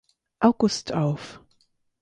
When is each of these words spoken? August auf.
August 0.39 0.93
auf. 0.93 1.39